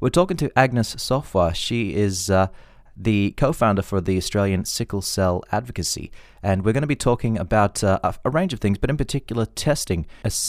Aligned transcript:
we're 0.00 0.08
talking 0.08 0.36
to 0.38 0.58
Agnes 0.58 0.94
Nsofwa. 0.94 1.54
She 1.54 1.94
is 1.94 2.30
uh, 2.30 2.48
the 2.96 3.32
co 3.32 3.52
founder 3.52 3.82
for 3.82 4.00
the 4.00 4.16
Australian 4.16 4.64
Sickle 4.64 5.02
Cell 5.02 5.44
Advocacy. 5.52 6.10
And 6.42 6.64
we're 6.64 6.72
going 6.72 6.82
to 6.82 6.86
be 6.86 6.96
talking 6.96 7.38
about 7.38 7.84
uh, 7.84 8.00
a, 8.24 8.30
range 8.30 8.52
of 8.52 8.60
things, 8.60 8.78
but 8.78 8.90
in 8.90 8.96
particular, 8.96 9.44
testing, 9.44 10.06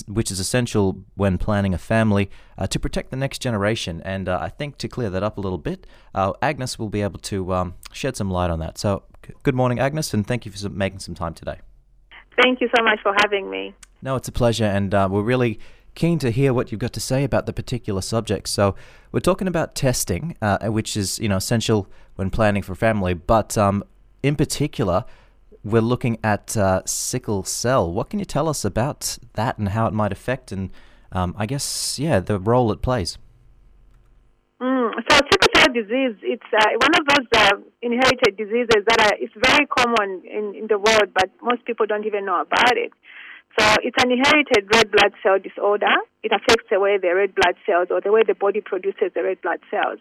which 0.08 0.32
is 0.32 0.40
essential 0.40 1.04
when 1.16 1.38
planning 1.38 1.74
a 1.74 1.78
family 1.78 2.32
uh, 2.58 2.68
to 2.68 2.80
protect 2.80 3.12
the 3.12 3.18
next 3.18 3.40
generation. 3.40 4.02
And 4.06 4.30
uh, 4.30 4.40
I 4.42 4.50
think 4.50 4.78
to 4.78 4.88
clear 4.88 5.10
that 5.10 5.24
up 5.24 5.38
a 5.38 5.42
little 5.42 5.58
bit, 5.58 5.86
uh, 6.16 6.32
Agnes 6.42 6.80
will 6.80 6.90
be 6.90 7.02
able 7.02 7.20
to 7.20 7.54
um, 7.54 7.76
shed 7.92 8.16
some 8.16 8.32
light 8.32 8.50
on 8.50 8.60
that. 8.60 8.78
So, 8.78 9.04
good 9.44 9.56
morning, 9.56 9.80
Agnes, 9.80 10.14
and 10.14 10.26
thank 10.26 10.46
you 10.46 10.52
for 10.52 10.70
making 10.70 11.00
some 11.00 11.16
time 11.16 11.34
today. 11.34 11.60
Thank 12.42 12.62
you 12.62 12.70
so 12.76 12.84
much 12.84 13.00
for 13.04 13.14
having 13.22 13.50
me. 13.50 13.76
No, 14.02 14.16
it's 14.16 14.28
a 14.28 14.32
pleasure, 14.32 14.66
and 14.66 14.94
uh, 14.94 15.08
we're 15.12 15.22
really 15.22 15.60
keen 15.96 16.20
to 16.20 16.32
hear 16.32 16.54
what 16.54 16.72
you've 16.72 16.80
got 16.80 16.94
to 16.94 17.00
say 17.00 17.24
about 17.24 17.46
the 17.46 17.54
particular 17.54 18.02
subject. 18.02 18.48
So 18.48 18.76
we're 19.12 19.20
talking 19.20 19.48
about 19.48 19.76
testing, 19.76 20.36
uh, 20.42 20.68
which 20.68 20.96
is 20.96 21.20
you 21.20 21.30
know 21.30 21.38
essential 21.38 21.88
when 22.16 22.30
planning 22.30 22.64
for 22.64 22.76
family, 22.76 23.14
but 23.14 23.58
um, 23.58 23.84
in 24.24 24.36
particular, 24.36 25.06
we're 25.64 25.82
looking 25.82 26.18
at 26.24 26.58
uh, 26.58 26.82
sickle 26.86 27.44
cell. 27.44 27.92
What 27.92 28.10
can 28.10 28.20
you 28.20 28.26
tell 28.26 28.50
us 28.50 28.66
about 28.66 29.18
that 29.34 29.58
and 29.58 29.70
how 29.70 29.88
it 29.88 29.94
might 29.94 30.12
affect, 30.12 30.52
and 30.52 30.70
um, 31.12 31.36
I 31.38 31.46
guess 31.46 32.00
yeah, 32.00 32.20
the 32.20 32.40
role 32.40 32.72
it 32.72 32.82
plays. 32.82 33.18
Mm, 34.62 34.94
so 35.10 35.18
sickle 35.32 35.50
cell 35.56 35.74
disease, 35.74 36.16
it's 36.22 36.46
uh, 36.54 36.66
one 36.80 36.94
of 36.94 37.08
those 37.08 37.28
uh, 37.36 37.58
inherited 37.82 38.38
diseases 38.38 38.86
that 38.88 39.02
are, 39.02 39.18
it's 39.20 39.34
very 39.44 39.66
common 39.66 40.22
in, 40.24 40.54
in 40.54 40.68
the 40.68 40.78
world, 40.78 41.10
but 41.16 41.32
most 41.42 41.66
people 41.66 41.88
don't 41.88 42.06
even 42.06 42.26
know 42.26 42.42
about 42.42 42.78
it. 42.78 42.92
So 43.60 43.76
it's 43.84 43.98
an 44.04 44.12
inherited 44.12 44.70
red 44.74 44.92
blood 44.92 45.14
cell 45.24 45.40
disorder. 45.40 45.92
It 46.24 46.32
affects 46.32 46.70
the 46.70 46.80
way 46.80 46.98
the 46.98 47.14
red 47.16 47.36
blood 47.36 47.56
cells 47.66 47.88
or 47.92 48.00
the 48.00 48.12
way 48.12 48.24
the 48.26 48.36
body 48.36 48.62
produces 48.62 49.12
the 49.14 49.24
red 49.24 49.42
blood 49.42 49.60
cells. 49.70 50.00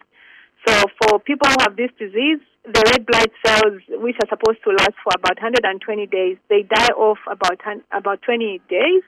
So 0.65 0.85
for 1.01 1.19
people 1.19 1.49
who 1.49 1.57
have 1.61 1.75
this 1.75 1.91
disease, 1.97 2.39
the 2.63 2.83
red 2.93 3.05
blood 3.05 3.31
cells, 3.43 3.81
which 3.89 4.15
are 4.21 4.29
supposed 4.29 4.61
to 4.63 4.69
last 4.77 4.93
for 5.03 5.11
about 5.17 5.41
120 5.41 6.05
days, 6.07 6.37
they 6.49 6.61
die 6.63 6.93
off 6.95 7.17
about 7.25 7.59
about 7.91 8.21
20 8.21 8.61
days. 8.69 9.03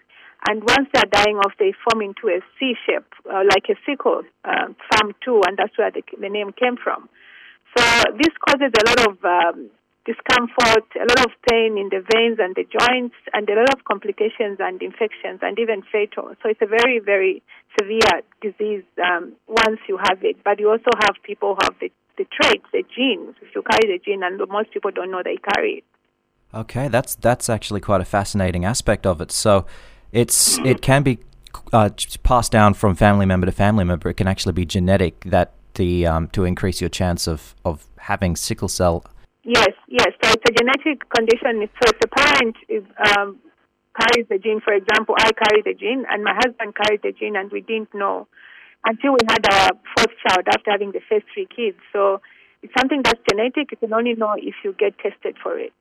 And 0.50 0.62
once 0.62 0.90
they're 0.92 1.08
dying 1.10 1.38
off, 1.38 1.54
they 1.58 1.72
form 1.88 2.02
into 2.02 2.28
a 2.28 2.42
C 2.60 2.76
shape, 2.86 3.08
uh, 3.32 3.44
like 3.48 3.70
a 3.70 3.80
sickle, 3.86 4.24
uh, 4.44 4.76
FAM2, 4.92 5.42
and 5.48 5.56
that's 5.56 5.78
where 5.78 5.92
the, 5.92 6.02
the 6.20 6.28
name 6.28 6.52
came 6.52 6.76
from. 6.76 7.08
So 7.78 7.84
this 8.18 8.34
causes 8.44 8.74
a 8.76 8.84
lot 8.90 9.08
of 9.08 9.24
um, 9.24 9.70
discomfort, 10.06 10.84
a 10.96 11.08
lot 11.08 11.26
of 11.26 11.32
pain 11.50 11.78
in 11.78 11.88
the 11.90 12.04
veins 12.14 12.38
and 12.40 12.56
the 12.56 12.68
joints, 12.68 13.16
and 13.34 13.48
a 13.50 13.56
lot 13.56 13.74
of 13.74 13.84
complications 13.86 14.60
and 14.60 14.82
infections, 14.82 15.40
and 15.42 15.58
even 15.60 15.82
fatal. 15.92 16.36
So 16.44 16.50
it's 16.50 16.62
a 16.62 16.68
very, 16.68 17.00
very 17.00 17.42
severe 17.80 18.22
disease 18.42 18.84
um, 19.00 19.34
once 19.48 19.80
you 19.88 19.98
have 19.98 20.20
it. 20.24 20.38
But 20.44 20.60
you 20.60 20.70
also 20.70 20.92
have 21.00 21.16
people 21.24 21.56
who 21.56 21.60
have 21.64 21.76
the, 21.80 21.92
the 22.18 22.26
traits, 22.26 22.66
the 22.72 22.84
genes. 22.96 23.36
If 23.42 23.56
you 23.56 23.64
carry 23.64 23.98
the 23.98 24.00
gene, 24.04 24.24
and 24.24 24.38
most 24.50 24.72
people 24.72 24.92
don't 24.92 25.12
know 25.12 25.22
they 25.24 25.38
carry 25.56 25.84
it. 25.84 25.84
Okay, 26.54 26.88
that's 26.88 27.16
that's 27.16 27.50
actually 27.50 27.82
quite 27.82 28.02
a 28.02 28.06
fascinating 28.06 28.64
aspect 28.64 29.08
of 29.08 29.22
it. 29.22 29.32
So, 29.32 29.66
it's 30.12 30.60
it 30.60 30.82
can 30.82 31.02
be 31.02 31.18
uh, 31.72 31.90
passed 32.22 32.52
down 32.52 32.76
from 32.76 32.96
family 32.96 33.26
member 33.26 33.46
to 33.46 33.52
family 33.52 33.86
member. 33.86 34.10
It 34.10 34.16
can 34.16 34.28
actually 34.28 34.54
be 34.54 34.66
genetic 34.66 35.24
that 35.26 35.54
the 35.76 36.06
um, 36.06 36.28
to 36.30 36.44
increase 36.44 36.80
your 36.80 36.90
chance 36.90 37.26
of 37.28 37.56
of 37.66 37.88
having 37.98 38.36
sickle 38.36 38.68
cell 38.68 39.04
Yes, 39.44 39.76
yes. 39.88 40.12
So 40.24 40.32
it's 40.32 40.50
a 40.50 40.54
genetic 40.54 41.10
condition. 41.10 41.68
So 41.82 41.92
if 41.92 42.00
the 42.00 42.08
parent 42.08 42.56
is, 42.70 42.84
um, 43.18 43.40
carries 44.00 44.28
the 44.30 44.38
gene, 44.38 44.62
for 44.64 44.74
example, 44.74 45.16
I 45.18 45.32
carry 45.32 45.62
the 45.62 45.74
gene 45.74 46.06
and 46.10 46.24
my 46.24 46.34
husband 46.34 46.76
carried 46.76 47.02
the 47.04 47.12
gene 47.12 47.36
and 47.36 47.52
we 47.52 47.62
didn't 47.62 47.94
know 47.94 48.28
until 48.86 49.14
we 49.14 49.20
had 49.30 49.46
our 49.52 49.70
fourth 49.96 50.16
child 50.28 50.48
after 50.48 50.72
having 50.72 50.92
the 50.92 51.02
first 51.10 51.26
three 51.34 51.48
kids. 51.54 51.78
So 51.92 52.22
it's 52.62 52.74
something 52.80 53.02
that's 53.04 53.20
genetic. 53.30 53.72
You 53.72 53.78
can 53.78 53.94
only 53.94 54.14
know 54.16 54.34
if 54.38 54.56
you 54.64 54.74
get 54.74 54.98
tested 54.98 55.36
for 55.42 55.60
it. 55.60 55.74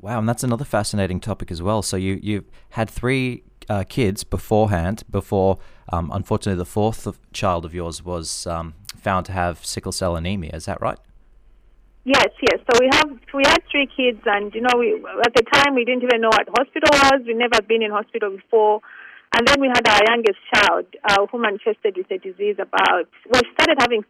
Wow, 0.00 0.20
and 0.20 0.28
that's 0.28 0.44
another 0.44 0.64
fascinating 0.64 1.20
topic 1.20 1.50
as 1.50 1.60
well. 1.60 1.82
So 1.82 1.96
you 1.96 2.20
you 2.22 2.44
had 2.70 2.88
three 2.88 3.42
uh, 3.68 3.84
kids 3.88 4.22
beforehand, 4.22 5.02
before 5.10 5.58
um, 5.92 6.10
unfortunately 6.12 6.58
the 6.58 6.64
fourth 6.64 7.18
child 7.32 7.64
of 7.64 7.74
yours 7.74 8.04
was 8.04 8.46
um, 8.46 8.74
found 8.96 9.26
to 9.26 9.32
have 9.32 9.64
sickle 9.66 9.92
cell 9.92 10.14
anemia. 10.16 10.52
Is 10.54 10.66
that 10.66 10.80
right? 10.80 10.98
Yes, 12.08 12.32
yes. 12.40 12.56
So 12.64 12.80
we 12.80 12.88
have 12.88 13.10
we 13.36 13.44
had 13.44 13.60
three 13.68 13.84
kids, 13.84 14.24
and 14.24 14.48
you 14.56 14.64
know, 14.64 14.80
we 14.80 14.96
at 14.96 15.34
the 15.36 15.44
time 15.44 15.76
we 15.76 15.84
didn't 15.84 16.08
even 16.08 16.24
know 16.24 16.32
what 16.32 16.48
hospital 16.48 16.88
was. 16.88 17.20
We 17.28 17.34
never 17.36 17.60
been 17.60 17.84
in 17.84 17.92
hospital 17.92 18.32
before, 18.32 18.80
and 19.36 19.44
then 19.44 19.60
we 19.60 19.68
had 19.68 19.84
our 19.84 20.00
youngest 20.08 20.40
child 20.48 20.86
uh, 21.04 21.28
who 21.28 21.36
manifested 21.36 22.00
with 22.00 22.08
a 22.08 22.16
disease. 22.16 22.56
About 22.56 23.12
well, 23.28 23.44
started 23.52 23.76
having 23.84 24.08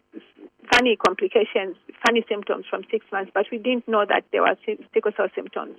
funny 0.71 0.95
complications, 0.95 1.75
funny 2.07 2.23
symptoms 2.31 2.71
from 2.71 2.87
six 2.87 3.03
months, 3.11 3.33
but 3.35 3.51
we 3.51 3.59
didn't 3.59 3.89
know 3.91 4.07
that 4.07 4.23
there 4.31 4.47
were 4.47 4.55
sickle 4.95 5.11
cell 5.19 5.35
symptoms. 5.35 5.75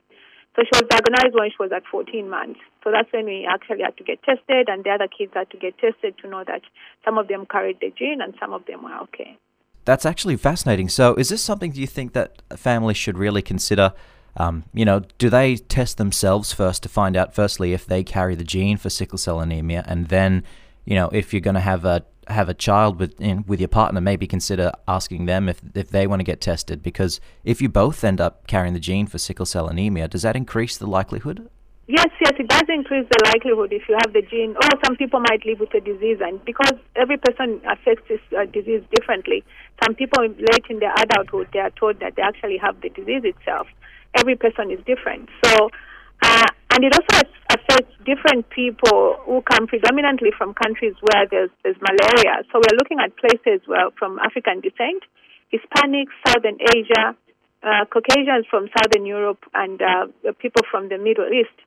So 0.59 0.67
she 0.67 0.75
was 0.75 0.91
diagnosed 0.91 1.39
when 1.39 1.47
she 1.55 1.61
was 1.63 1.71
at 1.71 1.87
14 1.87 2.27
months. 2.27 2.59
So 2.83 2.91
that's 2.91 3.07
when 3.15 3.31
we 3.31 3.47
actually 3.47 3.87
had 3.87 3.95
to 3.95 4.03
get 4.03 4.19
tested, 4.27 4.67
and 4.67 4.83
the 4.83 4.91
other 4.91 5.07
kids 5.07 5.31
had 5.39 5.47
to 5.51 5.57
get 5.57 5.79
tested 5.79 6.19
to 6.19 6.27
know 6.27 6.43
that 6.43 6.67
some 7.07 7.15
of 7.15 7.31
them 7.31 7.47
carried 7.47 7.79
the 7.79 7.95
gene 7.95 8.19
and 8.19 8.35
some 8.43 8.51
of 8.51 8.67
them 8.67 8.83
were 8.83 9.07
okay. 9.07 9.39
That's 9.89 10.05
actually 10.05 10.37
fascinating. 10.37 10.87
So, 10.87 11.15
is 11.15 11.29
this 11.29 11.41
something 11.41 11.71
do 11.71 11.81
you 11.81 11.87
think 11.87 12.13
that 12.13 12.43
families 12.55 12.95
should 12.95 13.17
really 13.17 13.41
consider? 13.41 13.91
Um, 14.37 14.65
you 14.71 14.85
know, 14.85 15.01
do 15.17 15.31
they 15.31 15.55
test 15.55 15.97
themselves 15.97 16.53
first 16.53 16.83
to 16.83 16.89
find 16.89 17.17
out, 17.17 17.33
firstly, 17.33 17.73
if 17.73 17.87
they 17.87 18.03
carry 18.03 18.35
the 18.35 18.43
gene 18.43 18.77
for 18.77 18.91
sickle 18.91 19.17
cell 19.17 19.39
anemia, 19.39 19.83
and 19.87 20.09
then, 20.09 20.43
you 20.85 20.93
know, 20.93 21.09
if 21.11 21.33
you're 21.33 21.41
going 21.41 21.55
to 21.55 21.59
have 21.59 21.85
a 21.85 22.05
have 22.27 22.49
a 22.49 22.53
child 22.53 22.99
with 22.99 23.19
in, 23.19 23.43
with 23.47 23.59
your 23.59 23.67
partner, 23.67 23.99
maybe 23.99 24.27
consider 24.27 24.71
asking 24.87 25.25
them 25.25 25.49
if 25.49 25.59
if 25.73 25.89
they 25.89 26.05
want 26.05 26.19
to 26.19 26.23
get 26.23 26.39
tested. 26.39 26.83
Because 26.83 27.19
if 27.43 27.59
you 27.59 27.67
both 27.67 28.03
end 28.03 28.21
up 28.21 28.45
carrying 28.45 28.75
the 28.75 28.79
gene 28.79 29.07
for 29.07 29.17
sickle 29.17 29.47
cell 29.47 29.67
anemia, 29.67 30.07
does 30.07 30.21
that 30.21 30.35
increase 30.35 30.77
the 30.77 30.85
likelihood 30.85 31.49
Yes, 31.89 32.13
yes, 32.21 32.37
it 32.37 32.47
does 32.47 32.69
increase 32.69 33.09
the 33.09 33.17
likelihood 33.33 33.73
if 33.73 33.89
you 33.89 33.97
have 33.97 34.13
the 34.13 34.21
gene. 34.21 34.53
Or 34.53 34.69
some 34.85 34.93
people 34.95 35.25
might 35.25 35.41
live 35.41 35.57
with 35.57 35.73
the 35.73 35.81
disease, 35.81 36.21
and 36.21 36.37
because 36.45 36.77
every 36.93 37.17
person 37.17 37.65
affects 37.65 38.05
this 38.05 38.21
uh, 38.29 38.45
disease 38.45 38.85
differently, 38.93 39.41
some 39.81 39.97
people 39.97 40.21
late 40.21 40.69
in 40.69 40.77
their 40.77 40.93
adulthood 40.93 41.49
they 41.49 41.57
are 41.57 41.73
told 41.73 41.97
that 42.05 42.13
they 42.13 42.21
actually 42.21 42.61
have 42.61 42.77
the 42.85 42.93
disease 42.93 43.25
itself. 43.25 43.65
Every 44.13 44.37
person 44.37 44.69
is 44.69 44.77
different. 44.85 45.33
So, 45.41 45.73
uh, 46.21 46.45
and 46.77 46.85
it 46.85 46.93
also 46.93 47.25
affects 47.57 47.89
different 48.05 48.45
people 48.53 49.17
who 49.25 49.41
come 49.49 49.65
predominantly 49.65 50.29
from 50.37 50.53
countries 50.53 50.93
where 51.01 51.25
there's, 51.25 51.49
there's 51.65 51.81
malaria. 51.81 52.45
So 52.53 52.61
we're 52.61 52.77
looking 52.77 53.01
at 53.01 53.17
places 53.17 53.65
where 53.65 53.89
from 53.97 54.21
African 54.21 54.61
descent, 54.61 55.01
Hispanics, 55.49 56.13
Southern 56.21 56.61
Asia, 56.61 57.17
uh, 57.65 57.89
Caucasians 57.89 58.45
from 58.45 58.69
Southern 58.77 59.09
Europe, 59.09 59.41
and 59.55 59.81
uh, 59.81 60.05
people 60.37 60.61
from 60.69 60.89
the 60.89 60.99
Middle 61.01 61.25
East. 61.33 61.57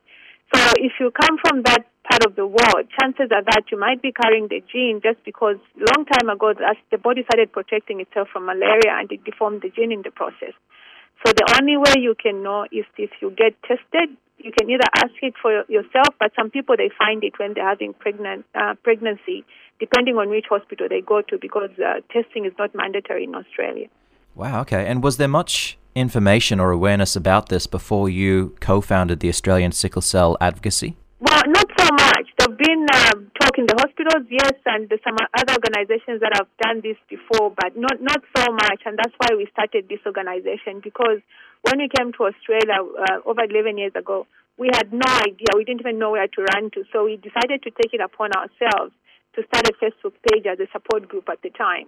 So 0.53 0.73
if 0.77 0.93
you 0.99 1.11
come 1.11 1.37
from 1.41 1.63
that 1.63 1.85
part 2.09 2.25
of 2.25 2.35
the 2.35 2.45
world, 2.45 2.85
chances 2.99 3.31
are 3.31 3.43
that 3.43 3.63
you 3.71 3.79
might 3.79 4.01
be 4.01 4.11
carrying 4.11 4.47
the 4.47 4.61
gene 4.71 5.01
just 5.01 5.23
because 5.25 5.57
long 5.75 6.05
time 6.05 6.29
ago 6.29 6.53
the 6.91 6.97
body 6.97 7.23
started 7.23 7.51
protecting 7.51 8.01
itself 8.01 8.27
from 8.31 8.45
malaria 8.45 8.99
and 8.99 9.11
it 9.11 9.23
deformed 9.23 9.61
the 9.61 9.69
gene 9.69 9.91
in 9.91 10.01
the 10.03 10.11
process. 10.11 10.53
So 11.25 11.31
the 11.31 11.57
only 11.59 11.77
way 11.77 12.01
you 12.01 12.15
can 12.21 12.43
know 12.43 12.65
is 12.71 12.85
if 12.97 13.11
you 13.21 13.31
get 13.31 13.55
tested. 13.63 14.15
You 14.39 14.51
can 14.51 14.69
either 14.69 14.89
ask 14.97 15.13
it 15.21 15.35
for 15.41 15.63
yourself, 15.69 16.09
but 16.19 16.31
some 16.35 16.49
people 16.49 16.75
they 16.75 16.89
find 16.97 17.23
it 17.23 17.39
when 17.39 17.53
they're 17.53 17.67
having 17.67 17.93
pregnant 17.93 18.45
uh, 18.53 18.73
pregnancy, 18.83 19.45
depending 19.79 20.17
on 20.17 20.27
which 20.27 20.45
hospital 20.49 20.87
they 20.89 20.99
go 20.99 21.21
to, 21.21 21.37
because 21.39 21.69
uh, 21.79 22.01
testing 22.11 22.45
is 22.45 22.51
not 22.59 22.75
mandatory 22.75 23.23
in 23.23 23.35
Australia. 23.35 23.87
Wow. 24.35 24.61
Okay. 24.61 24.85
And 24.85 25.01
was 25.01 25.15
there 25.15 25.29
much 25.29 25.77
information 25.95 26.59
or 26.59 26.71
awareness 26.71 27.15
about 27.15 27.49
this 27.49 27.67
before 27.67 28.09
you 28.09 28.55
co 28.59 28.81
founded 28.81 29.19
the 29.19 29.29
Australian 29.29 29.71
Sickle 29.71 30.01
Cell 30.01 30.37
Advocacy? 30.41 30.95
Well, 31.19 31.43
not 31.47 31.67
so 31.79 31.87
much. 31.91 32.27
There 32.37 32.47
have 32.49 32.57
been 32.57 32.85
uh, 32.91 33.15
talk 33.39 33.57
in 33.57 33.65
the 33.65 33.79
hospitals, 33.79 34.27
yes, 34.29 34.59
and 34.65 34.91
some 35.03 35.15
other 35.15 35.53
organizations 35.53 36.19
that 36.19 36.35
have 36.35 36.47
done 36.61 36.81
this 36.83 36.97
before, 37.09 37.53
but 37.55 37.77
not, 37.77 38.01
not 38.01 38.21
so 38.35 38.51
much. 38.51 38.83
And 38.85 38.97
that's 38.97 39.15
why 39.17 39.35
we 39.35 39.47
started 39.51 39.87
this 39.87 40.03
organization 40.05 40.81
because 40.83 41.23
when 41.63 41.79
we 41.79 41.87
came 41.87 42.11
to 42.19 42.27
Australia 42.27 42.83
uh, 42.83 43.23
over 43.23 43.39
11 43.47 43.77
years 43.77 43.95
ago, 43.95 44.27
we 44.57 44.69
had 44.73 44.91
no 44.91 45.07
idea. 45.23 45.55
We 45.55 45.63
didn't 45.63 45.81
even 45.81 45.97
know 45.97 46.11
where 46.11 46.27
to 46.27 46.41
run 46.53 46.71
to. 46.75 46.83
So 46.91 47.05
we 47.05 47.15
decided 47.15 47.63
to 47.63 47.71
take 47.71 47.93
it 47.93 48.01
upon 48.01 48.35
ourselves 48.35 48.91
to 49.35 49.43
start 49.47 49.71
a 49.71 49.73
Facebook 49.79 50.13
page 50.29 50.45
as 50.45 50.59
a 50.59 50.67
support 50.71 51.07
group 51.07 51.29
at 51.29 51.41
the 51.41 51.49
time. 51.49 51.87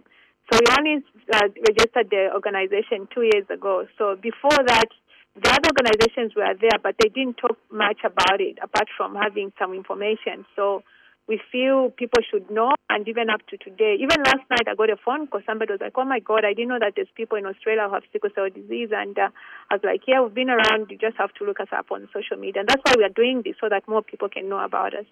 So 0.51 0.59
only 0.77 1.03
uh, 1.33 1.47
registered 1.67 2.09
the 2.09 2.29
organization 2.33 3.07
two 3.13 3.23
years 3.23 3.49
ago. 3.49 3.87
So 3.97 4.15
before 4.15 4.57
that, 4.65 4.89
the 5.35 5.49
other 5.49 5.69
organizations 5.73 6.35
were 6.35 6.53
there, 6.59 6.79
but 6.81 6.95
they 7.01 7.09
didn't 7.09 7.37
talk 7.37 7.57
much 7.71 7.99
about 8.05 8.39
it 8.39 8.57
apart 8.61 8.87
from 8.95 9.15
having 9.15 9.51
some 9.59 9.73
information. 9.73 10.45
So 10.55 10.83
we 11.27 11.41
feel 11.51 11.89
people 11.89 12.21
should 12.29 12.49
know, 12.51 12.71
and 12.89 13.07
even 13.07 13.29
up 13.29 13.41
to 13.47 13.57
today, 13.57 13.97
even 13.99 14.21
last 14.23 14.45
night 14.49 14.67
I 14.69 14.75
got 14.75 14.91
a 14.91 14.97
phone 15.03 15.27
call. 15.27 15.41
Somebody 15.45 15.73
was 15.73 15.81
like, 15.81 15.97
"Oh 15.97 16.05
my 16.05 16.19
God, 16.19 16.45
I 16.45 16.53
didn't 16.53 16.69
know 16.69 16.79
that 16.79 16.93
there's 16.95 17.09
people 17.15 17.37
in 17.37 17.45
Australia 17.45 17.87
who 17.87 17.95
have 17.95 18.03
sickle 18.13 18.29
cell 18.35 18.47
disease." 18.49 18.89
And 18.93 19.17
uh, 19.17 19.29
I 19.71 19.75
was 19.75 19.83
like, 19.83 20.01
"Yeah, 20.07 20.21
we've 20.21 20.33
been 20.33 20.51
around. 20.51 20.91
You 20.91 20.97
just 20.97 21.17
have 21.17 21.33
to 21.35 21.43
look 21.43 21.59
us 21.59 21.73
up 21.75 21.91
on 21.91 22.07
social 22.13 22.37
media, 22.37 22.61
and 22.61 22.69
that's 22.69 22.81
why 22.85 22.93
we 22.95 23.03
are 23.03 23.09
doing 23.09 23.41
this 23.43 23.55
so 23.59 23.67
that 23.69 23.87
more 23.87 24.03
people 24.03 24.29
can 24.29 24.47
know 24.47 24.63
about 24.63 24.93
us." 24.93 25.05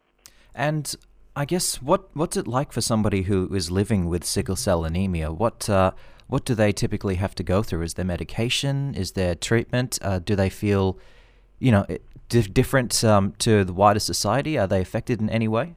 And 0.53 0.95
I 1.35 1.45
guess 1.45 1.81
what 1.81 2.15
what's 2.15 2.37
it 2.37 2.47
like 2.47 2.71
for 2.71 2.81
somebody 2.81 3.23
who 3.23 3.53
is 3.55 3.71
living 3.71 4.05
with 4.07 4.23
sickle 4.23 4.55
cell 4.55 4.85
anemia? 4.85 5.31
What 5.31 5.67
uh, 5.67 5.91
what 6.27 6.45
do 6.45 6.53
they 6.53 6.71
typically 6.71 7.15
have 7.15 7.33
to 7.35 7.43
go 7.43 7.63
through? 7.63 7.81
Is 7.81 7.95
there 7.95 8.05
medication? 8.05 8.93
Is 8.93 9.13
there 9.13 9.33
treatment? 9.33 9.97
Uh, 10.01 10.19
do 10.19 10.35
they 10.35 10.49
feel, 10.49 10.99
you 11.59 11.71
know, 11.71 11.85
different 12.29 13.03
um, 13.03 13.33
to 13.39 13.63
the 13.63 13.73
wider 13.73 13.99
society? 13.99 14.57
Are 14.57 14.67
they 14.67 14.81
affected 14.81 15.21
in 15.21 15.29
any 15.29 15.47
way? 15.47 15.75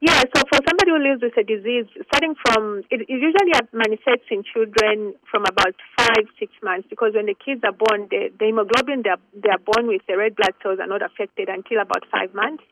Yeah, 0.00 0.18
so 0.34 0.42
for 0.50 0.58
somebody 0.66 0.90
who 0.90 0.98
lives 0.98 1.22
with 1.22 1.36
a 1.38 1.44
disease, 1.46 1.86
starting 2.10 2.34
from, 2.42 2.82
it, 2.90 3.02
it 3.02 3.08
usually 3.08 3.54
manifests 3.72 4.26
in 4.32 4.42
children 4.42 5.14
from 5.30 5.44
about 5.48 5.78
five, 5.96 6.26
six 6.40 6.50
months 6.60 6.88
because 6.90 7.14
when 7.14 7.26
the 7.26 7.36
kids 7.38 7.62
are 7.62 7.70
born, 7.70 8.08
the, 8.10 8.34
the 8.36 8.46
hemoglobin 8.46 9.02
they're, 9.04 9.22
they're 9.32 9.62
born 9.62 9.86
with, 9.86 10.02
the 10.08 10.18
red 10.18 10.34
blood 10.34 10.54
cells 10.60 10.80
are 10.80 10.88
not 10.88 11.02
affected 11.02 11.48
until 11.48 11.80
about 11.80 12.02
five 12.10 12.34
months. 12.34 12.64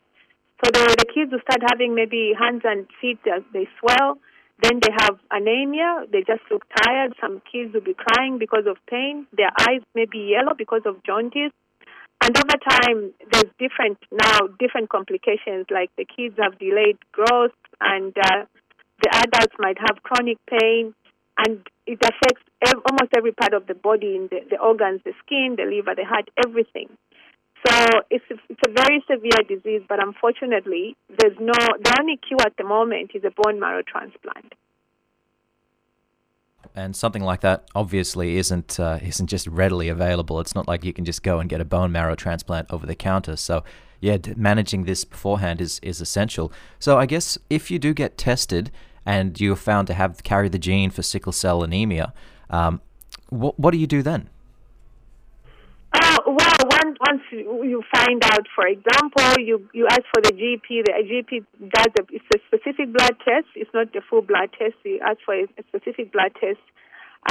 So 0.62 0.70
the, 0.70 0.94
the 0.98 1.08
kids 1.12 1.32
will 1.32 1.40
start 1.40 1.62
having 1.70 1.94
maybe 1.94 2.32
hands 2.38 2.62
and 2.64 2.86
feet, 3.00 3.18
as 3.26 3.42
they 3.52 3.66
swell. 3.80 4.18
Then 4.62 4.78
they 4.82 4.92
have 4.92 5.16
anemia, 5.30 6.04
they 6.12 6.20
just 6.20 6.42
look 6.50 6.64
tired. 6.84 7.14
Some 7.18 7.40
kids 7.50 7.72
will 7.72 7.80
be 7.80 7.96
crying 7.96 8.38
because 8.38 8.64
of 8.68 8.76
pain. 8.90 9.26
Their 9.32 9.50
eyes 9.58 9.80
may 9.94 10.04
be 10.04 10.36
yellow 10.36 10.52
because 10.56 10.82
of 10.84 11.02
jaundice. 11.02 11.52
And 12.22 12.36
over 12.36 12.58
time, 12.60 13.14
there's 13.32 13.50
different 13.58 13.96
now 14.12 14.48
different 14.58 14.90
complications 14.90 15.64
like 15.70 15.88
the 15.96 16.04
kids 16.04 16.36
have 16.38 16.58
delayed 16.58 16.98
growth, 17.12 17.56
and 17.80 18.12
uh, 18.18 18.44
the 19.00 19.08
adults 19.24 19.56
might 19.58 19.78
have 19.78 20.02
chronic 20.02 20.36
pain, 20.44 20.94
and 21.38 21.66
it 21.86 21.98
affects 22.04 22.44
ev- 22.66 22.82
almost 22.84 23.16
every 23.16 23.32
part 23.32 23.54
of 23.54 23.66
the 23.66 23.74
body, 23.74 24.16
in 24.16 24.28
the, 24.30 24.40
the 24.50 24.58
organs, 24.60 25.00
the 25.06 25.14
skin, 25.24 25.56
the 25.56 25.64
liver, 25.64 25.94
the 25.96 26.04
heart, 26.04 26.28
everything. 26.44 26.90
So 27.66 27.86
it's 28.10 28.24
it's 28.48 28.60
a 28.66 28.70
very 28.70 29.04
severe 29.10 29.42
disease, 29.46 29.82
but 29.88 30.02
unfortunately, 30.02 30.96
there's 31.08 31.36
no 31.38 31.52
the 31.82 31.96
only 32.00 32.16
cure 32.16 32.40
at 32.44 32.56
the 32.56 32.64
moment 32.64 33.12
is 33.14 33.24
a 33.24 33.30
bone 33.42 33.60
marrow 33.60 33.82
transplant 33.86 34.54
and 36.74 36.94
something 36.94 37.22
like 37.22 37.40
that 37.40 37.68
obviously 37.74 38.36
isn't 38.36 38.78
uh, 38.78 38.98
isn't 39.02 39.26
just 39.26 39.46
readily 39.46 39.88
available. 39.88 40.40
It's 40.40 40.54
not 40.54 40.68
like 40.68 40.84
you 40.84 40.92
can 40.92 41.04
just 41.04 41.22
go 41.22 41.40
and 41.40 41.48
get 41.48 41.60
a 41.60 41.64
bone 41.64 41.92
marrow 41.92 42.14
transplant 42.14 42.70
over 42.70 42.86
the 42.86 42.94
counter. 42.94 43.36
So 43.36 43.64
yeah, 44.00 44.18
managing 44.36 44.84
this 44.84 45.04
beforehand 45.04 45.60
is 45.60 45.80
is 45.82 46.00
essential. 46.00 46.52
So 46.78 46.98
I 46.98 47.06
guess 47.06 47.38
if 47.48 47.70
you 47.70 47.78
do 47.78 47.92
get 47.92 48.16
tested 48.16 48.70
and 49.04 49.40
you're 49.40 49.56
found 49.56 49.86
to 49.88 49.94
have 49.94 50.22
carry 50.22 50.48
the 50.48 50.58
gene 50.58 50.90
for 50.90 51.02
sickle 51.02 51.32
cell 51.32 51.62
anemia, 51.62 52.12
um, 52.48 52.80
what 53.28 53.58
what 53.58 53.72
do 53.72 53.78
you 53.78 53.86
do 53.86 54.02
then? 54.02 54.28
Well, 56.30 56.62
once, 56.62 56.96
once 57.02 57.22
you 57.32 57.82
find 57.90 58.22
out, 58.22 58.46
for 58.54 58.64
example, 58.64 59.42
you, 59.42 59.68
you 59.74 59.88
ask 59.90 60.02
for 60.14 60.22
the 60.22 60.30
GP, 60.30 60.86
the 60.86 60.94
GP 61.02 61.42
does 61.58 61.90
a, 61.98 62.02
it's 62.06 62.24
a 62.30 62.38
specific 62.46 62.94
blood 62.94 63.18
test. 63.26 63.50
It's 63.56 63.74
not 63.74 63.90
a 63.96 64.00
full 64.08 64.22
blood 64.22 64.54
test. 64.56 64.78
You 64.84 65.00
ask 65.02 65.18
for 65.26 65.34
a, 65.34 65.50
a 65.58 65.62
specific 65.66 66.12
blood 66.12 66.30
test. 66.38 66.62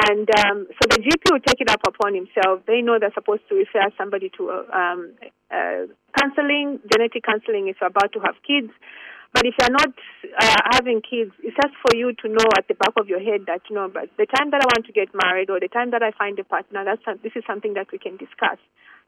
And 0.04 0.28
um, 0.44 0.68
so 0.68 0.84
the 0.92 1.00
GP 1.00 1.32
will 1.32 1.40
take 1.40 1.64
it 1.64 1.72
up 1.72 1.80
upon 1.88 2.14
himself. 2.14 2.68
They 2.68 2.82
know 2.82 3.00
they're 3.00 3.16
supposed 3.16 3.48
to 3.48 3.56
refer 3.56 3.88
somebody 3.98 4.32
to 4.36 4.68
um, 4.68 5.16
uh, 5.48 5.88
counseling, 6.20 6.84
genetic 6.92 7.24
counseling 7.24 7.70
if 7.70 7.78
you're 7.80 7.96
about 7.96 8.12
to 8.12 8.20
have 8.20 8.36
kids. 8.44 8.76
But 9.32 9.46
if 9.46 9.56
you're 9.62 9.72
not 9.80 9.96
uh, 10.44 10.62
having 10.76 11.00
kids, 11.00 11.32
it's 11.40 11.56
just 11.56 11.72
for 11.80 11.96
you 11.96 12.12
to 12.20 12.28
know 12.28 12.52
at 12.58 12.68
the 12.68 12.74
back 12.74 13.00
of 13.00 13.08
your 13.08 13.24
head 13.24 13.48
that 13.48 13.62
you 13.70 13.78
know. 13.78 13.88
But 13.88 14.10
the 14.18 14.26
time 14.26 14.52
that 14.52 14.60
I 14.60 14.68
want 14.76 14.88
to 14.88 14.92
get 14.92 15.08
married 15.16 15.50
or 15.50 15.60
the 15.60 15.70
time 15.70 15.92
that 15.92 16.04
I 16.04 16.12
find 16.18 16.38
a 16.40 16.44
partner, 16.44 16.84
that's 16.84 17.06
this 17.24 17.32
is 17.36 17.44
something 17.48 17.76
that 17.76 17.88
we 17.94 18.00
can 18.00 18.18
discuss. 18.18 18.58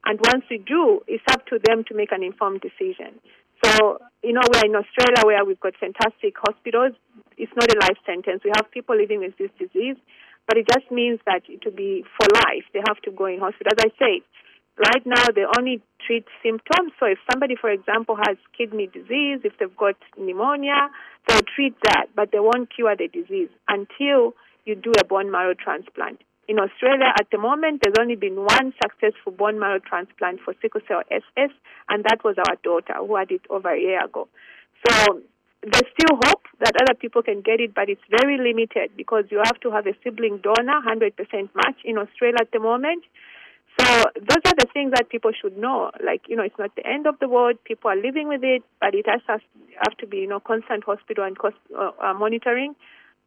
And 0.06 0.20
once 0.20 0.46
we 0.50 0.58
do, 0.58 1.02
it's 1.08 1.24
up 1.32 1.46
to 1.48 1.60
them 1.64 1.84
to 1.88 1.94
make 1.94 2.12
an 2.12 2.24
informed 2.24 2.62
decision. 2.62 3.20
So 3.64 4.00
you 4.24 4.34
know, 4.34 4.42
we're 4.42 4.66
in 4.66 4.76
Australia 4.76 5.26
where 5.26 5.46
we've 5.46 5.60
got 5.60 5.74
fantastic 5.80 6.34
hospitals. 6.38 6.94
It's 7.38 7.52
not 7.56 7.72
a 7.74 7.78
life 7.80 7.98
sentence. 8.06 8.42
We 8.44 8.52
have 8.56 8.70
people 8.72 8.98
living 8.98 9.20
with 9.20 9.38
this 9.38 9.52
disease, 9.58 9.98
but 10.48 10.58
it 10.58 10.68
just 10.72 10.92
means 10.92 11.20
that 11.26 11.42
it 11.50 11.62
to 11.64 11.72
be 11.72 12.04
for 12.18 12.28
life, 12.34 12.66
they 12.74 12.82
have 12.88 13.02
to 13.04 13.12
go 13.12 13.26
in 13.26 13.40
hospital. 13.40 13.74
As 13.78 13.86
I 13.86 13.92
say, 13.98 14.24
Right 14.78 15.06
now, 15.06 15.26
they 15.36 15.44
only 15.60 15.82
treat 16.06 16.26
symptoms. 16.42 16.94
So 17.00 17.06
if 17.06 17.20
somebody, 17.32 17.56
for 17.60 17.70
example, 17.70 18.16
has 18.16 18.38
kidney 18.58 18.88
disease, 18.88 19.42
if 19.44 19.54
they've 19.60 19.76
got 19.76 19.96
pneumonia, 20.18 20.90
they'll 21.28 21.42
treat 21.56 21.76
that, 21.84 22.08
but 22.16 22.32
they 22.32 22.40
won't 22.40 22.74
cure 22.74 22.96
the 22.96 23.08
disease 23.08 23.50
until 23.68 24.34
you 24.66 24.76
do 24.76 24.94
a 25.00 25.04
bone 25.04 25.30
marrow 25.30 25.54
transplant. 25.54 26.22
In 26.52 26.60
Australia, 26.60 27.14
at 27.18 27.32
the 27.32 27.38
moment, 27.38 27.80
there's 27.82 27.96
only 27.98 28.18
been 28.18 28.36
one 28.36 28.74
successful 28.84 29.32
bone 29.32 29.58
marrow 29.58 29.80
transplant 29.80 30.42
for 30.44 30.54
sickle 30.62 30.82
cell 30.86 31.02
SS, 31.10 31.50
and 31.88 32.04
that 32.04 32.26
was 32.26 32.36
our 32.38 32.58
daughter 32.62 32.96
who 33.00 33.16
had 33.16 33.32
it 33.32 33.40
over 33.50 33.70
a 33.74 33.80
year 33.80 34.04
ago. 34.04 34.28
So 34.84 35.22
there's 35.64 35.90
still 35.96 36.20
hope 36.28 36.44
that 36.60 36.76
other 36.82 36.94
people 36.94 37.24
can 37.24 37.40
get 37.40 37.62
it, 37.62 37.74
but 37.74 37.88
it's 37.88 38.04
very 38.20 38.38
limited 38.38 38.92
because 38.98 39.24
you 39.32 39.38
have 39.38 39.62
to 39.62 39.72
have 39.72 39.88
a 39.88 39.96
sibling 40.04 40.40
donor, 40.44 40.82
100% 40.84 41.16
match 41.56 41.80
in 41.86 41.98
Australia 41.98 42.40
at 42.42 42.52
the 42.52 42.60
moment. 42.60 43.06
So 43.80 44.04
those 44.20 44.44
are 44.44 44.58
the 44.60 44.68
things 44.74 44.92
that 44.92 45.08
people 45.08 45.32
should 45.32 45.58
know. 45.58 45.92
Like, 46.04 46.24
you 46.28 46.36
know, 46.36 46.44
it's 46.44 46.60
not 46.60 46.76
the 46.76 46.86
end 46.86 47.08
of 47.08 47.18
the 47.20 47.30
world. 47.30 47.64
People 47.64 47.92
are 47.92 47.96
living 47.96 48.28
with 48.28 48.44
it, 48.44 48.62
but 48.82 48.94
it 48.94 49.08
has, 49.08 49.22
has 49.30 49.40
have 49.82 49.96
to 50.00 50.06
be, 50.06 50.18
you 50.18 50.28
know, 50.28 50.42
constant 50.42 50.84
hospital 50.84 51.24
and 51.24 51.40
cost, 51.40 51.56
uh, 51.80 51.92
uh, 52.04 52.14
monitoring. 52.14 52.76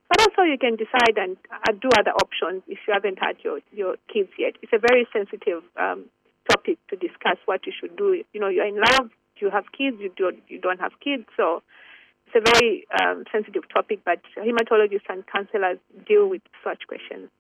But 0.08 0.20
also 0.20 0.42
you 0.42 0.58
can 0.58 0.76
decide 0.76 1.16
and 1.16 1.36
uh, 1.50 1.72
do 1.72 1.88
other 1.98 2.12
options 2.12 2.62
if 2.68 2.78
you 2.86 2.92
haven't 2.92 3.18
had 3.18 3.36
your, 3.42 3.60
your 3.72 3.96
kids 4.12 4.30
yet. 4.38 4.54
It's 4.62 4.72
a 4.72 4.78
very 4.78 5.08
sensitive 5.12 5.62
um, 5.80 6.06
topic 6.50 6.78
to 6.90 6.96
discuss 6.96 7.38
what 7.46 7.66
you 7.66 7.72
should 7.78 7.96
do. 7.96 8.22
You 8.32 8.40
know, 8.40 8.48
you're 8.48 8.66
in 8.66 8.76
love, 8.76 9.10
you 9.38 9.50
have 9.50 9.64
kids, 9.76 9.96
you 10.00 10.12
don't, 10.16 10.38
you 10.48 10.60
don't 10.60 10.80
have 10.80 10.92
kids. 11.02 11.24
So 11.36 11.62
it's 12.26 12.36
a 12.36 12.52
very 12.52 12.86
um, 13.00 13.24
sensitive 13.32 13.62
topic, 13.72 14.00
but 14.04 14.20
hematologists 14.36 15.08
and 15.08 15.24
counselors 15.26 15.78
deal 16.06 16.28
with 16.28 16.42
such 16.62 16.86
questions. 16.86 17.30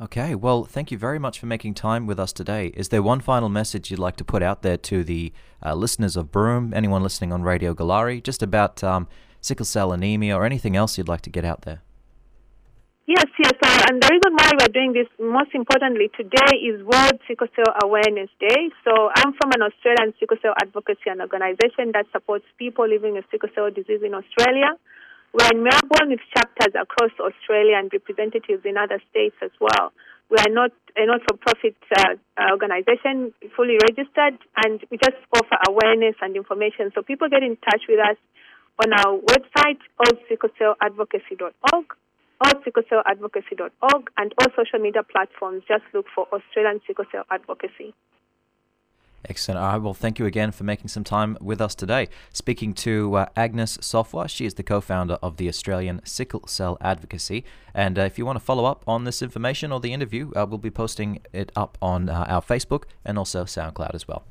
Okay, 0.00 0.36
well, 0.36 0.64
thank 0.64 0.92
you 0.92 0.98
very 0.98 1.18
much 1.18 1.40
for 1.40 1.46
making 1.46 1.74
time 1.74 2.06
with 2.06 2.20
us 2.20 2.32
today. 2.32 2.68
Is 2.68 2.90
there 2.90 3.02
one 3.02 3.20
final 3.20 3.48
message 3.48 3.90
you'd 3.90 3.98
like 3.98 4.14
to 4.16 4.24
put 4.24 4.44
out 4.44 4.62
there 4.62 4.76
to 4.76 5.02
the 5.02 5.32
uh, 5.64 5.74
listeners 5.74 6.16
of 6.16 6.30
Broome, 6.30 6.72
anyone 6.72 7.02
listening 7.02 7.32
on 7.32 7.42
Radio 7.42 7.74
Goolarri, 7.74 8.22
just 8.22 8.40
about 8.40 8.84
um, 8.84 9.08
sickle 9.40 9.66
cell 9.66 9.92
anemia 9.92 10.36
or 10.36 10.44
anything 10.44 10.76
else 10.76 10.98
you'd 10.98 11.08
like 11.08 11.22
to 11.22 11.30
get 11.30 11.44
out 11.44 11.62
there? 11.62 11.82
Yes, 13.08 13.24
yes, 13.40 13.56
uh, 13.64 13.88
and 13.88 14.02
the 14.04 14.08
reason 14.12 14.36
why 14.36 14.52
we're 14.52 14.68
doing 14.68 14.92
this, 14.92 15.08
most 15.16 15.56
importantly, 15.56 16.12
today 16.12 16.60
is 16.60 16.84
World 16.84 17.16
Sickle 17.24 17.48
Cell 17.56 17.72
Awareness 17.82 18.28
Day. 18.36 18.68
So 18.84 19.08
I'm 19.16 19.32
from 19.32 19.56
an 19.56 19.64
Australian 19.64 20.12
sickle 20.20 20.36
cell 20.44 20.52
advocacy 20.60 21.08
and 21.08 21.24
organization 21.24 21.96
that 21.96 22.04
supports 22.12 22.44
people 22.58 22.84
living 22.84 23.16
with 23.16 23.24
sickle 23.32 23.48
cell 23.56 23.72
disease 23.72 24.04
in 24.04 24.12
Australia. 24.12 24.76
We're 25.32 25.48
in 25.56 25.64
Melbourne 25.64 26.12
with 26.12 26.20
chapters 26.36 26.76
across 26.76 27.16
Australia 27.16 27.80
and 27.80 27.88
representatives 27.88 28.68
in 28.68 28.76
other 28.76 29.00
states 29.08 29.40
as 29.40 29.56
well. 29.56 29.96
We 30.28 30.36
are 30.44 30.52
not 30.52 30.76
a 30.92 31.08
not-for-profit 31.08 31.80
uh, 31.96 32.20
organization, 32.52 33.32
fully 33.56 33.80
registered, 33.88 34.36
and 34.64 34.84
we 34.92 35.00
just 35.00 35.16
offer 35.32 35.56
awareness 35.64 36.20
and 36.20 36.36
information. 36.36 36.92
So 36.92 37.00
people 37.00 37.32
get 37.32 37.40
in 37.40 37.56
touch 37.64 37.88
with 37.88 38.04
us 38.04 38.20
on 38.78 38.92
our 38.92 39.18
website, 39.18 39.78
aussicklecelladvocacy.org, 40.00 41.86
aussicklecelladvocacy.org, 42.44 44.10
and 44.16 44.34
all 44.40 44.48
social 44.56 44.78
media 44.78 45.02
platforms. 45.02 45.62
Just 45.66 45.84
look 45.92 46.06
for 46.14 46.26
Australian 46.32 46.80
Sickle 46.86 47.04
Cell 47.12 47.24
Advocacy. 47.30 47.94
Excellent. 49.28 49.58
All 49.58 49.72
right. 49.72 49.82
Well, 49.82 49.94
thank 49.94 50.18
you 50.18 50.26
again 50.26 50.52
for 50.52 50.64
making 50.64 50.88
some 50.88 51.02
time 51.02 51.36
with 51.40 51.60
us 51.60 51.74
today. 51.74 52.08
Speaking 52.32 52.72
to 52.74 53.16
uh, 53.16 53.26
Agnes 53.36 53.76
Nsofwa, 53.78 54.28
she 54.28 54.46
is 54.46 54.54
the 54.54 54.62
co 54.62 54.80
founder 54.80 55.14
of 55.14 55.36
the 55.38 55.48
Australian 55.48 56.00
Sickle 56.04 56.46
Cell 56.46 56.78
Advocacy. 56.80 57.44
And 57.74 57.98
uh, 57.98 58.02
if 58.02 58.16
you 58.16 58.24
want 58.24 58.38
to 58.38 58.44
follow 58.44 58.64
up 58.64 58.84
on 58.86 59.04
this 59.04 59.20
information 59.20 59.72
or 59.72 59.80
the 59.80 59.92
interview, 59.92 60.30
uh, 60.36 60.46
we'll 60.48 60.58
be 60.58 60.70
posting 60.70 61.20
it 61.32 61.50
up 61.56 61.76
on 61.82 62.08
uh, 62.08 62.26
our 62.28 62.40
Facebook 62.40 62.84
and 63.04 63.18
also 63.18 63.44
SoundCloud 63.44 63.94
as 63.94 64.06
well. 64.06 64.24